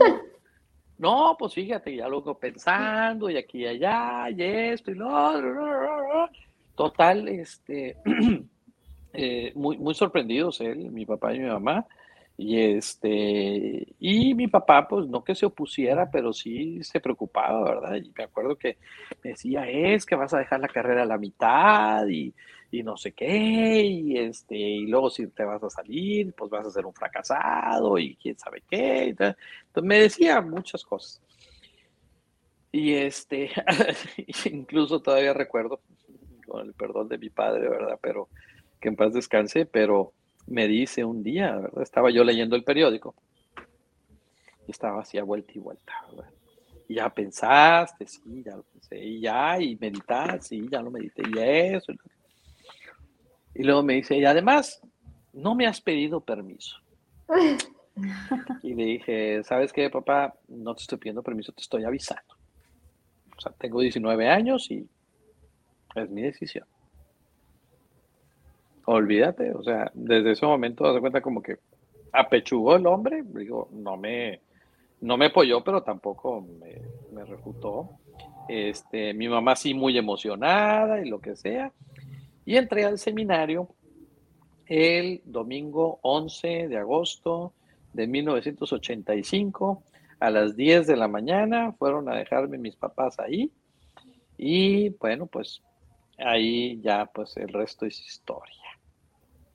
[0.97, 6.29] No, pues fíjate, ya luego pensando, y aquí y allá, y esto, y lo,
[6.75, 7.97] Total, este,
[9.13, 11.85] eh, muy, muy sorprendidos él, mi papá y mi mamá.
[12.43, 17.95] Y este, y mi papá, pues no que se opusiera, pero sí se preocupaba, ¿verdad?
[17.97, 18.79] Y me acuerdo que
[19.23, 22.33] me decía, es que vas a dejar la carrera a la mitad y,
[22.83, 26.71] no sé qué, y este, y luego si te vas a salir, pues vas a
[26.71, 29.09] ser un fracasado y quién sabe qué.
[29.09, 29.35] Entonces
[29.83, 31.21] me decía muchas cosas.
[32.71, 33.51] Y este,
[34.51, 35.79] incluso todavía recuerdo,
[36.47, 37.99] con el perdón de mi padre, ¿verdad?
[38.01, 38.29] Pero
[38.79, 40.13] que en paz descanse, pero
[40.47, 41.83] me dice un día, ¿verdad?
[41.83, 43.15] Estaba yo leyendo el periódico
[44.67, 46.29] y estaba así a vuelta y vuelta, ¿verdad?
[46.87, 51.23] Y ya pensaste, sí, ya lo pensé, y ya, y meditaste, sí, ya lo medité,
[51.33, 51.93] y eso.
[53.53, 54.81] Y luego me dice, y además,
[55.33, 56.77] no me has pedido permiso.
[58.63, 60.33] Y le dije, ¿sabes qué, papá?
[60.47, 62.35] No te estoy pidiendo permiso, te estoy avisando.
[63.37, 64.87] O sea, tengo 19 años y
[65.95, 66.65] es mi decisión.
[68.85, 71.59] Olvídate, o sea, desde ese momento, das cuenta como que
[72.11, 74.41] apechugó el hombre, digo, no me,
[75.01, 77.89] no me apoyó, pero tampoco me, me refutó.
[78.47, 81.71] Este, mi mamá sí muy emocionada y lo que sea.
[82.45, 83.69] Y entré al seminario
[84.65, 87.53] el domingo 11 de agosto
[87.93, 89.83] de 1985
[90.19, 91.73] a las 10 de la mañana.
[91.73, 93.51] Fueron a dejarme mis papás ahí.
[94.37, 95.61] Y bueno, pues
[96.17, 98.60] ahí ya pues el resto es historia.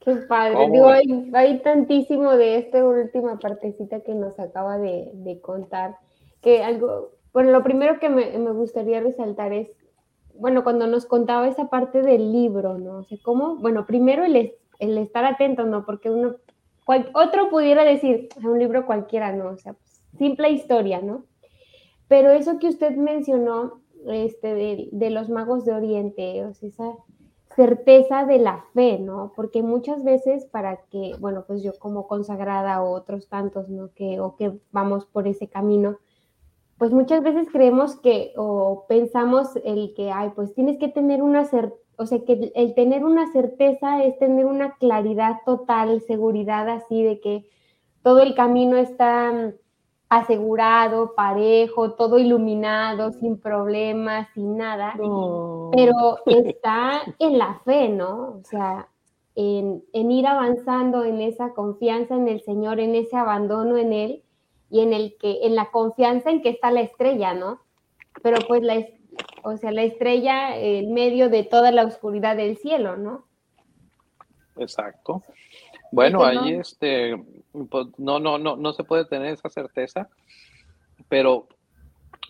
[0.07, 0.71] Qué padre.
[0.71, 0.89] Digo,
[1.33, 5.97] hay, tantísimo de esta última partecita que nos acaba de, contar.
[6.41, 9.69] Que algo, bueno, lo primero que me, gustaría resaltar es,
[10.39, 12.99] bueno, cuando nos contaba esa parte del libro, ¿no?
[12.99, 15.85] O sea, cómo, bueno, primero el, el estar atento, ¿no?
[15.85, 16.37] Porque uno,
[17.13, 19.49] otro pudiera decir, un libro cualquiera, ¿no?
[19.49, 21.25] O sea, pues, simple historia, ¿no?
[22.07, 26.93] Pero eso que usted mencionó, este, de, de los magos de Oriente, o sea, esa
[27.57, 29.33] certeza de la fe, ¿no?
[29.35, 33.91] Porque muchas veces para que, bueno, pues yo como consagrada o otros tantos, ¿no?
[33.95, 35.99] Que, o que vamos por ese camino,
[36.79, 41.47] pues muchas veces creemos que o pensamos el que, ay, pues tienes que tener una
[41.47, 47.03] certeza, o sea, que el tener una certeza es tener una claridad total, seguridad así
[47.03, 47.49] de que
[48.03, 49.55] todo el camino está
[50.09, 54.95] asegurado, parejo, todo iluminado, sin problemas, sin nada,
[55.73, 58.39] pero está en la fe, ¿no?
[58.39, 58.89] O sea,
[59.35, 64.23] en, ir avanzando en esa confianza en el Señor, en ese abandono en Él
[64.71, 67.61] y en el que, en la confianza en que está la estrella, ¿no?
[68.23, 68.85] Pero pues la,
[69.43, 73.25] o sea, la estrella en medio de toda la oscuridad del cielo, ¿no?
[74.57, 75.23] Exacto.
[75.93, 77.23] Bueno, ahí este,
[77.99, 80.09] no, no, no, no se puede tener esa certeza,
[81.09, 81.49] pero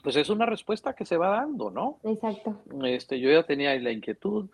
[0.03, 1.99] pues es una respuesta que se va dando, ¿no?
[2.05, 2.63] Exacto.
[2.85, 4.49] Este, yo ya tenía la inquietud.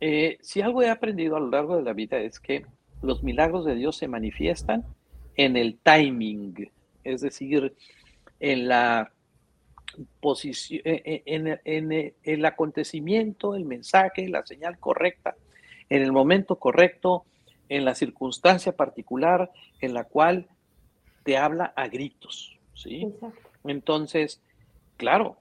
[0.00, 2.66] Eh, si algo he aprendido a lo largo de la vida es que
[3.00, 4.84] los milagros de Dios se manifiestan
[5.36, 6.70] en el timing,
[7.04, 7.74] es decir,
[8.40, 9.12] en la
[10.20, 15.36] posición, en, en, el acontecimiento, el mensaje, la señal correcta,
[15.88, 17.24] en el momento correcto,
[17.68, 19.50] en la circunstancia particular
[19.80, 20.46] en la cual
[21.22, 23.12] te habla a gritos, ¿sí?
[23.64, 24.40] Entonces,
[24.96, 25.36] claro,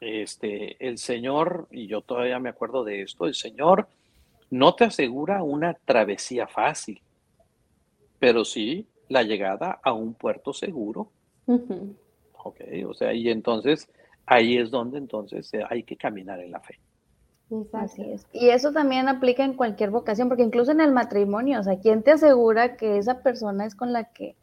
[0.00, 3.88] este, el Señor, y yo todavía me acuerdo de esto, el Señor
[4.50, 7.00] no te asegura una travesía fácil,
[8.18, 11.10] pero sí la llegada a un puerto seguro.
[12.32, 13.88] Ok, o sea, y entonces
[14.26, 16.78] ahí es donde entonces hay que caminar en la fe.
[17.72, 18.26] Así es.
[18.32, 22.02] Y eso también aplica en cualquier vocación, porque incluso en el matrimonio, o sea, ¿quién
[22.02, 24.36] te asegura que esa persona es con la que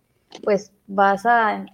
[0.43, 1.65] pues vas a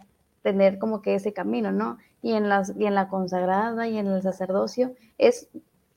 [0.41, 1.97] tener como que ese camino, ¿no?
[2.21, 5.49] Y en, las, y en la consagrada y en el sacerdocio es,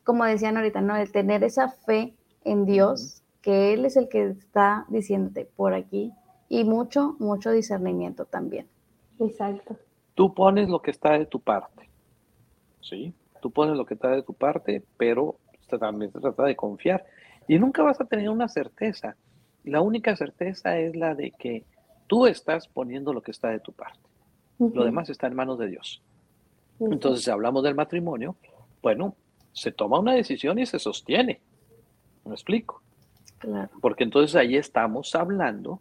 [0.05, 0.97] como decían ahorita, ¿no?
[0.97, 2.15] El tener esa fe
[2.45, 6.13] en Dios, que Él es el que está diciéndote por aquí,
[6.49, 8.67] y mucho, mucho discernimiento también.
[9.21, 9.77] Exacto.
[10.15, 11.89] Tú pones lo que está de tu parte,
[12.81, 13.15] ¿sí?
[13.41, 15.37] Tú pones lo que está de tu parte, pero
[15.79, 17.05] también se trata de confiar.
[17.49, 19.17] Y nunca vas a tener una certeza.
[19.65, 21.65] La única certeza es la de que
[22.07, 24.01] tú estás poniendo lo que está de tu parte.
[24.59, 26.03] Lo demás está en manos de Dios.
[26.81, 28.37] Entonces, si hablamos del matrimonio,
[28.83, 29.15] bueno,
[29.53, 31.41] se toma una decisión y se sostiene.
[32.25, 32.83] ¿Me explico?
[33.81, 35.81] Porque entonces ahí estamos hablando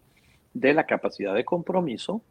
[0.54, 2.22] de la capacidad de compromiso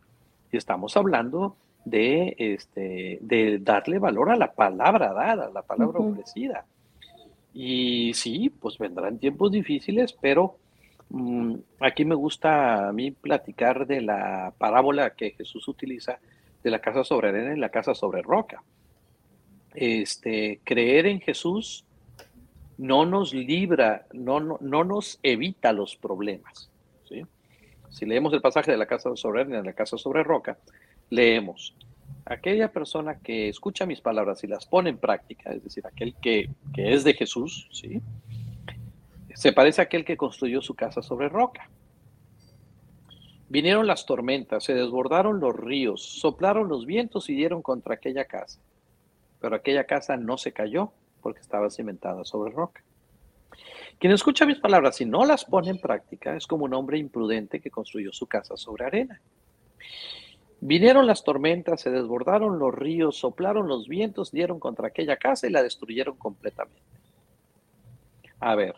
[0.51, 1.57] y estamos hablando
[1.90, 6.66] de, este, de darle valor a la palabra dada, a la palabra ofrecida.
[7.53, 10.57] Y sí, pues vendrán tiempos difíciles, pero
[11.11, 16.18] mm, aquí me gusta a mí platicar de la parábola que Jesús utiliza
[16.62, 18.62] de la casa sobre arena y la casa sobre roca.
[19.74, 21.85] Este, creer en Jesús
[22.77, 26.70] no nos libra, no, no, no nos evita los problemas.
[27.90, 30.59] Si leemos el pasaje de la casa sobre arena y la casa sobre roca,
[31.11, 31.75] leemos,
[32.25, 36.50] aquella persona que escucha mis palabras y las pone en práctica, es decir, aquel que,
[36.77, 38.02] es de Jesús, ¿sí?
[39.35, 41.71] se parece a aquel que construyó su casa sobre roca.
[43.48, 48.61] Vinieron las tormentas, se desbordaron los ríos, soplaron los vientos y dieron contra aquella casa.
[49.40, 50.92] Pero aquella casa no se cayó
[51.23, 52.83] porque estaba cimentada sobre roca.
[53.98, 57.61] Quien escucha mis palabras y no las pone en práctica es como un hombre imprudente
[57.61, 59.21] que construyó su casa sobre arena.
[60.61, 65.50] Vinieron las tormentas, se desbordaron los ríos, soplaron los vientos, dieron contra aquella casa y
[65.50, 66.83] la destruyeron completamente.
[68.40, 68.75] A ver,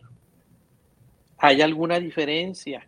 [1.38, 2.86] ¿hay alguna diferencia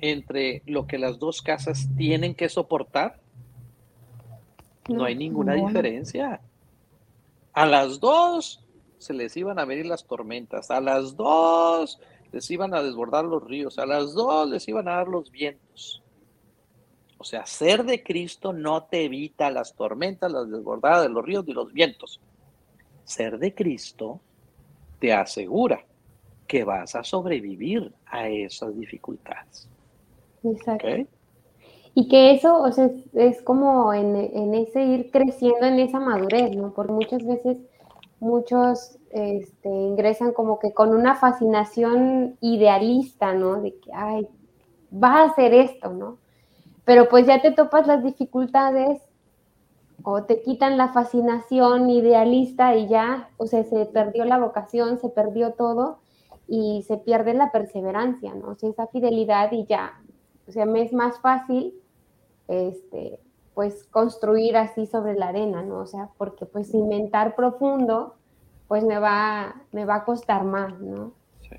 [0.00, 3.20] entre lo que las dos casas tienen que soportar?
[4.88, 6.40] No, hay ninguna diferencia.
[7.52, 8.64] A las dos
[8.98, 12.00] se les iban a venir las tormentas, a las dos
[12.32, 16.01] les iban a desbordar los ríos, a las dos les iban a dar los vientos.
[17.22, 21.44] O sea, ser de Cristo no te evita las tormentas, las desbordadas de los ríos
[21.46, 22.20] y los vientos.
[23.04, 24.18] Ser de Cristo
[24.98, 25.84] te asegura
[26.48, 29.68] que vas a sobrevivir a esas dificultades.
[30.42, 30.88] Exacto.
[31.94, 36.56] Y que eso, o sea, es, como en, en, ese ir creciendo en esa madurez,
[36.56, 36.74] ¿no?
[36.74, 37.56] Porque muchas veces
[38.18, 43.60] muchos este, ingresan como que con una fascinación idealista, ¿no?
[43.60, 44.26] De que, ay,
[44.92, 46.18] va a hacer esto, ¿no?
[46.84, 49.00] Pero pues ya te topas las dificultades
[50.02, 55.08] o te quitan la fascinación idealista y ya, o sea, se perdió la vocación, se
[55.08, 56.00] perdió todo
[56.48, 58.48] y se pierde la perseverancia, ¿no?
[58.48, 60.00] O sea, esa fidelidad y ya,
[60.48, 61.74] o sea, me es más fácil,
[62.48, 63.18] este,
[63.54, 65.78] pues construir así sobre la arena, ¿no?
[65.78, 68.16] O sea, porque pues inventar profundo,
[68.66, 71.12] pues me va, me va a costar más, ¿no?
[71.42, 71.56] Sí.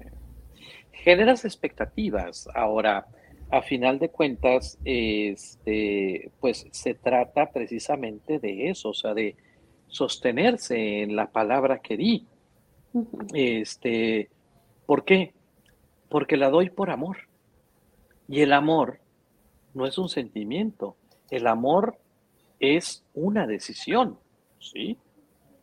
[0.92, 2.48] Generas expectativas.
[2.56, 3.08] Ahora,
[3.50, 9.36] a final de cuentas, este, pues se trata precisamente de eso, o sea, de
[9.88, 12.28] sostenerse en la palabra que di.
[13.34, 14.30] Este,
[14.86, 15.34] ¿por qué?
[16.10, 17.18] Porque la doy por amor.
[18.28, 19.00] Y el amor
[19.74, 20.96] no es un sentimiento,
[21.30, 21.98] el amor
[22.60, 24.18] es una decisión,
[24.60, 24.98] ¿sí?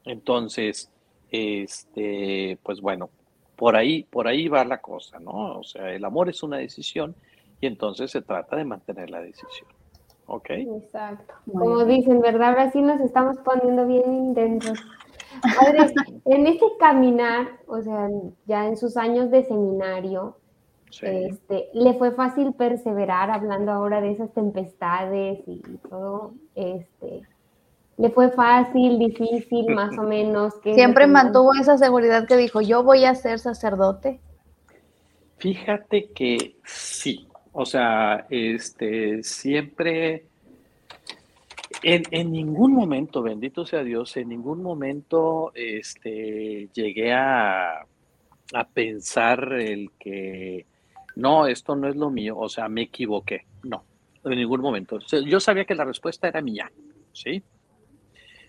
[0.04, 0.90] Entonces,
[1.30, 3.10] este, pues bueno,
[3.56, 5.58] por ahí, por ahí va la cosa, ¿no?
[5.58, 7.14] O sea, el amor es una decisión
[7.61, 9.68] y entonces se trata de mantener la decisión.
[10.26, 10.50] ¿Ok?
[10.50, 11.34] Exacto.
[11.50, 12.50] Como dicen, ¿verdad?
[12.50, 14.78] Ahora sí nos estamos poniendo bien intensos.
[16.24, 18.08] en ese caminar, o sea,
[18.46, 20.36] ya en sus años de seminario,
[21.02, 27.22] este, le fue fácil perseverar, hablando ahora de esas tempestades y, todo, este,
[27.96, 30.54] le fue fácil, difícil, más o menos.
[30.62, 34.20] Siempre mantuvo esa seguridad que dijo, yo voy a ser sacerdote.
[35.38, 40.26] Fíjate que sí, o sea, este, siempre,
[41.82, 47.80] en, en, ningún momento, bendito sea Dios, en ningún momento este, llegué a,
[48.53, 50.66] a pensar el que
[51.16, 53.46] no, esto no es lo mío, o sea, me equivoqué.
[53.62, 53.84] No,
[54.24, 54.98] en ningún momento.
[55.26, 56.70] Yo sabía que la respuesta era mía,
[57.12, 57.42] ¿sí?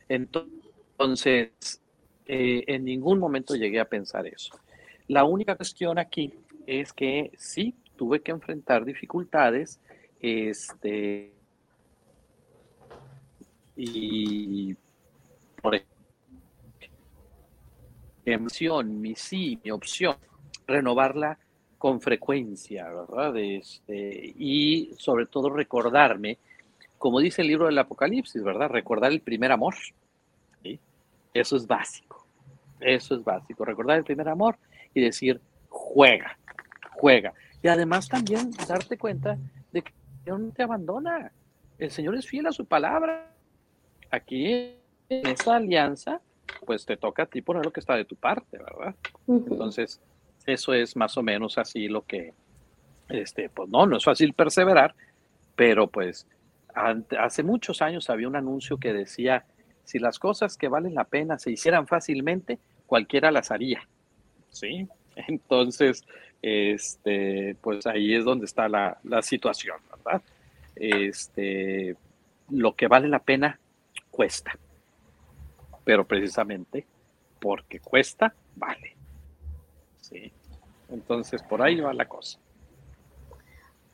[0.07, 1.81] Entonces,
[2.25, 4.59] eh, en ningún momento llegué a pensar eso.
[5.07, 6.33] La única cuestión aquí
[6.65, 9.79] es que sí, tuve que enfrentar dificultades,
[10.19, 11.31] este,
[13.75, 14.75] y
[15.61, 15.75] por
[18.25, 20.15] ejemplo, mi sí, mi opción,
[20.65, 21.37] renovarla
[21.77, 23.37] con frecuencia, ¿verdad?
[23.37, 26.39] Este, y sobre todo recordarme,
[26.97, 28.69] como dice el libro del Apocalipsis, ¿verdad?
[28.69, 29.75] Recordar el primer amor.
[31.35, 32.25] Eso es básico.
[32.79, 33.63] Eso es básico.
[33.63, 34.57] Recordar el primer amor
[34.91, 35.39] y decir,
[35.69, 36.35] juega,
[36.93, 37.31] juega.
[37.63, 39.37] Y además también darte cuenta
[39.71, 39.93] de que
[40.25, 41.31] Dios no te abandona.
[41.77, 43.33] El Señor es fiel a su palabra.
[44.09, 44.75] Aquí
[45.09, 46.21] en esta alianza,
[46.65, 48.95] pues te toca a ti poner lo que está de tu parte, ¿verdad?
[49.27, 50.01] Entonces,
[50.45, 52.33] eso es más o menos así lo que,
[53.09, 54.95] este, pues no, no es fácil perseverar,
[55.55, 56.27] pero pues
[57.19, 59.45] hace muchos años había un anuncio que decía,
[59.83, 63.87] si las cosas que valen la pena se hicieran fácilmente, cualquiera las haría,
[64.49, 64.87] ¿sí?
[65.27, 66.03] Entonces,
[66.41, 70.21] este, pues ahí es donde está la, la situación, ¿verdad?
[70.75, 71.95] Este,
[72.49, 73.59] lo que vale la pena
[74.09, 74.57] cuesta,
[75.83, 76.85] pero precisamente
[77.39, 78.95] porque cuesta, vale.
[80.89, 82.37] Entonces, por ahí va la cosa.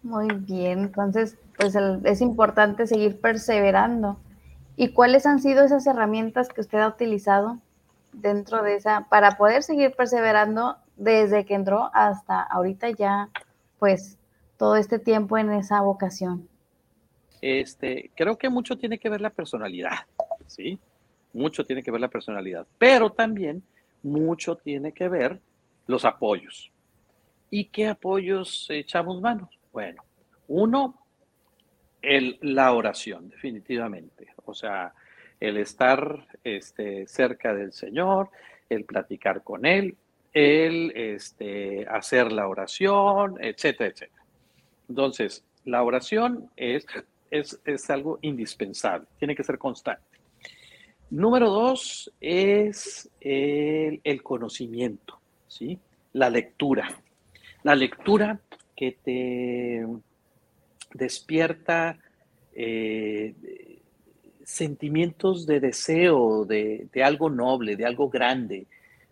[0.03, 4.19] Muy bien, entonces, pues es importante seguir perseverando.
[4.75, 7.59] ¿Y cuáles han sido esas herramientas que usted ha utilizado
[8.13, 13.29] dentro de esa, para poder seguir perseverando desde que entró hasta ahorita ya,
[13.79, 14.17] pues,
[14.57, 16.47] todo este tiempo en esa vocación?
[17.41, 19.91] Este, creo que mucho tiene que ver la personalidad,
[20.47, 20.79] ¿sí?
[21.33, 23.63] Mucho tiene que ver la personalidad, pero también
[24.01, 25.39] mucho tiene que ver
[25.85, 26.71] los apoyos.
[27.49, 29.49] ¿Y qué apoyos echamos manos?
[29.71, 30.03] Bueno,
[30.47, 30.95] uno,
[32.01, 34.33] el, la oración, definitivamente.
[34.45, 34.93] O sea,
[35.39, 38.29] el estar este, cerca del Señor,
[38.69, 39.95] el platicar con Él,
[40.33, 44.23] el este, hacer la oración, etcétera, etcétera.
[44.89, 46.85] Entonces, la oración es,
[47.31, 50.03] es, es algo indispensable, tiene que ser constante.
[51.09, 55.19] Número dos es el, el conocimiento.
[55.47, 55.79] ¿sí?
[56.13, 56.89] La lectura.
[57.63, 58.39] La lectura
[58.75, 59.85] que te,
[60.93, 61.97] despierta
[62.53, 63.33] eh,
[64.43, 68.67] sentimientos de deseo, de, algo noble, de algo grande,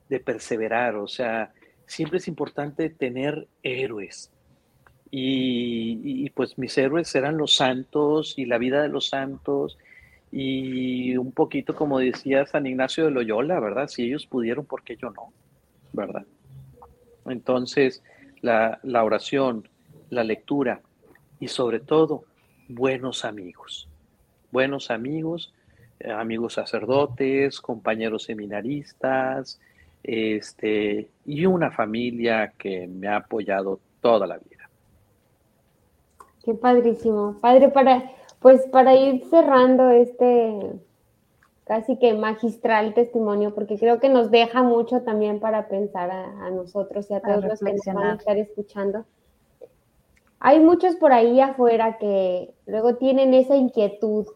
[0.09, 0.95] de perseverar.
[0.95, 1.53] O sea,
[1.85, 4.31] siempre es importante tener héroes.
[5.11, 9.77] Y, pues mis héroes eran los santos y la vida de los santos
[10.29, 13.87] y un poquito como decía San Ignacio de Loyola, ¿verdad?
[13.87, 15.31] Si ellos pudieron, ¿por qué yo no?
[15.93, 16.25] ¿Verdad?
[17.27, 18.03] Entonces,
[18.41, 19.69] la, oración,
[20.09, 20.81] la lectura
[21.39, 22.25] y sobre todo,
[22.67, 23.87] buenos amigos
[24.55, 25.53] buenos amigos,
[25.99, 29.59] eh, amigos sacerdotes, compañeros seminaristas,
[30.07, 34.69] este, y una familia que me ha apoyado toda la vida.
[36.43, 37.37] Qué padrísimo.
[37.41, 40.79] Padre, para, pues para ir cerrando este
[41.65, 47.09] casi que magistral testimonio, porque creo que nos deja mucho también para pensar a, nosotros
[47.09, 49.05] y a todos los que nos van a estar escuchando.
[50.39, 54.27] Hay muchos por ahí afuera que luego tienen esa inquietud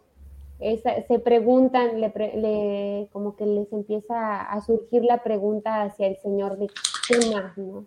[0.60, 6.68] se preguntan, le, como que les empieza a surgir la pregunta hacia el Señor de
[7.08, 7.86] qué más, ¿no?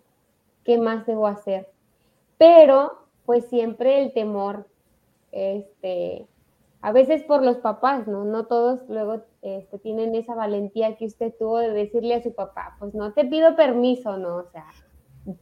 [0.63, 1.69] ¿Qué más debo hacer?
[2.37, 4.65] Pero, pues siempre el temor,
[5.31, 6.27] este,
[6.81, 8.23] a veces por los papás, ¿no?
[8.25, 12.75] No todos luego este, tienen esa valentía que usted tuvo de decirle a su papá,
[12.79, 14.37] pues no te pido permiso, ¿no?
[14.37, 14.65] O sea,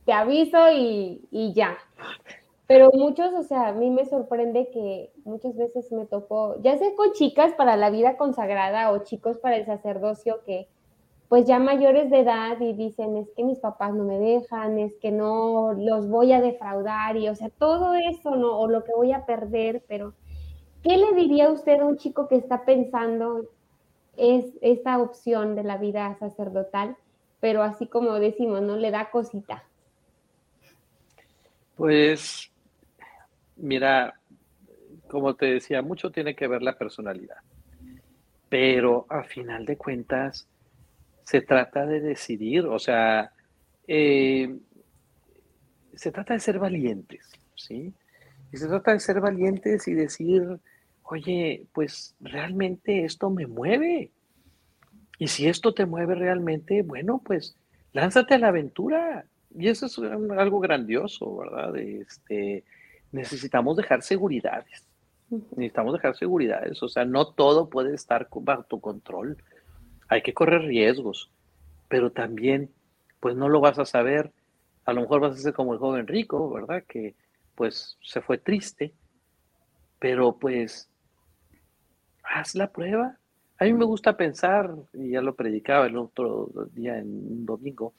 [0.06, 1.78] te aviso y, y ya.
[2.72, 6.96] Pero muchos, o sea, a mí me sorprende que muchas veces me tocó, ya sea
[6.96, 10.70] con chicas para la vida consagrada o chicos para el sacerdocio que
[11.28, 14.96] pues ya mayores de edad y dicen, es que mis papás no me dejan, es
[15.02, 18.58] que no los voy a defraudar y o sea, todo eso, ¿no?
[18.58, 20.14] O lo que voy a perder, pero
[20.82, 23.50] ¿qué le diría usted a un chico que está pensando
[24.16, 26.96] es esta opción de la vida sacerdotal,
[27.42, 28.78] pero así como decimos, ¿no?
[28.78, 29.66] Le da cosita.
[31.76, 32.51] Pues
[33.62, 34.20] Mira,
[35.08, 37.38] como te decía, mucho tiene que ver la personalidad,
[38.50, 40.48] pero a final de cuentas
[41.24, 43.32] se trata de decidir, o sea,
[43.88, 44.58] eh,
[45.94, 47.94] se trata de ser valientes, ¿sí?
[48.52, 50.60] Y se trata de ser valientes y decir,
[51.04, 54.12] oye, pues realmente esto me mueve.
[55.20, 57.56] Y si esto te mueve realmente, bueno, pues
[57.94, 59.26] lánzate a la aventura.
[59.56, 61.78] Y eso es algo grandioso, ¿verdad?
[61.78, 62.64] Este,
[63.12, 64.86] necesitamos dejar seguridades.
[65.30, 66.82] Necesitamos dejar seguridades.
[66.84, 69.38] O sea, no todo puede estar bajo tu control.
[70.08, 71.32] Hay que correr riesgos,
[71.88, 72.70] pero también,
[73.20, 74.32] pues no lo vas a saber.
[74.86, 76.84] A lo mejor vas a ser como el joven rico, ¿verdad?
[76.88, 77.16] Que
[77.56, 78.94] pues se fue triste,
[80.00, 80.90] pero pues
[82.24, 83.18] haz la prueba.
[83.60, 87.94] A mí me gusta pensar, y ya lo predicaba el otro día en un domingo,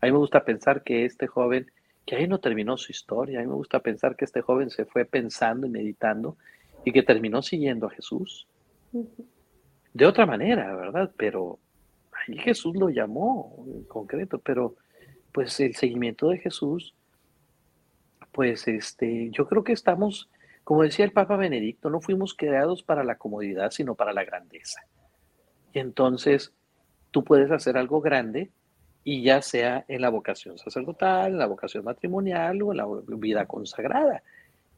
[0.00, 1.70] a mí me gusta pensar que este joven
[2.06, 3.38] que ahí no terminó su historia.
[3.38, 6.36] A mí me gusta pensar que este joven se fue pensando y meditando
[6.84, 8.46] y que terminó siguiendo a Jesús.
[9.94, 11.12] De otra manera, ¿verdad?
[11.16, 11.58] Pero
[12.12, 14.76] ahí Jesús lo llamó en concreto, pero
[15.32, 16.94] pues el seguimiento de Jesús,
[18.32, 20.28] pues este, yo creo que estamos,
[20.64, 24.82] como decía el Papa Benedicto, no fuimos creados para la comodidad, sino para la grandeza.
[25.72, 26.52] Y entonces
[27.10, 28.50] tú puedes hacer algo grande
[29.04, 32.86] y ya sea en la vocación sacerdotal, en la vocación matrimonial o en la
[33.16, 34.22] vida consagrada.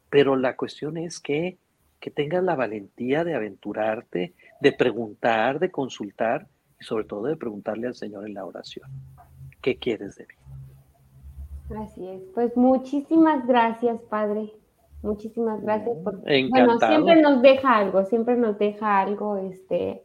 [0.09, 1.57] Pero la cuestión es que,
[1.99, 6.47] que tengas la valentía de aventurarte, de preguntar, de consultar
[6.79, 8.89] y sobre todo de preguntarle al Señor en la oración,
[9.61, 11.77] ¿qué quieres de mí?
[11.77, 12.21] Así es.
[12.33, 14.53] Pues muchísimas gracias, Padre.
[15.01, 16.21] Muchísimas gracias por...
[16.21, 20.03] Bueno, siempre nos deja algo, siempre nos deja algo este,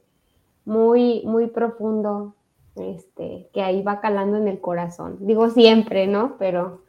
[0.64, 2.34] muy, muy profundo
[2.80, 5.18] este, que ahí va calando en el corazón.
[5.20, 6.36] Digo siempre, ¿no?
[6.38, 6.82] Pero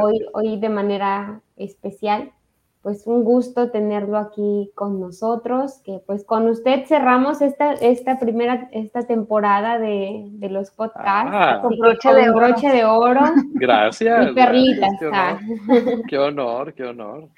[0.00, 2.32] hoy, hoy de manera especial,
[2.84, 8.68] pues un gusto tenerlo aquí con nosotros, que pues con usted cerramos esta, esta primera,
[8.72, 11.60] esta temporada de, los podcasts ah.
[11.62, 13.22] con, broche, de broche, de oro.
[13.54, 14.30] Gracias.
[14.30, 14.92] Y perlitas.
[16.08, 17.30] qué honor, qué honor.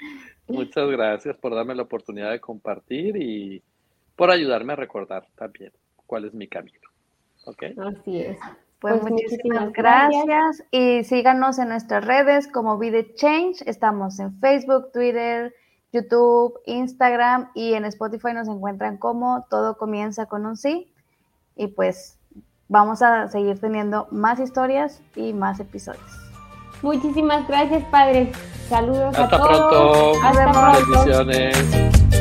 [0.49, 3.63] Muchas gracias por darme la oportunidad de compartir y
[4.17, 5.73] por ayudarme a recordar también
[6.07, 6.86] cuál es mi camino.
[7.47, 8.39] Así es.
[8.81, 10.63] Pues, pues muchísimas gracias.
[10.71, 13.63] y síganos en nuestras redes como Vide Change.
[13.67, 15.55] Estamos en Facebook, Twitter,
[15.93, 20.93] YouTube, Instagram y en Spotify nos encuentran como Todo comienza con un sí.
[21.57, 22.19] Y pues
[22.69, 26.27] vamos a seguir teniendo más historias y más episodios.
[26.83, 28.33] Muchísimas gracias, padre.
[28.69, 29.49] Saludos Hasta a todos.
[29.49, 30.13] Pronto.
[30.23, 31.05] Hasta pronto.
[31.05, 32.16] Bendiciones.